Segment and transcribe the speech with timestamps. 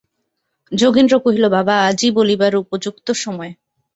[0.71, 3.51] যোগেন্দ্র কহিল, বাবা, আজই বলিবার উপযুক্ত সময়।